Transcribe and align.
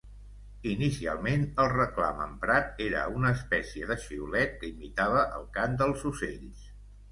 Inicialment, 0.69 1.43
el 1.63 1.69
reclam 1.73 2.23
emprat 2.25 2.81
era 2.87 3.05
una 3.21 3.35
espècie 3.39 3.91
de 3.93 3.99
xiulet 4.07 4.59
que 4.65 4.73
imitava 4.73 5.29
el 5.39 5.49
cant 5.61 5.81
dels 5.85 6.11
ocells. 6.15 6.69